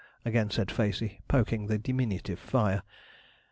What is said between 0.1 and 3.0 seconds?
again said Facey, poking the diminutive fire.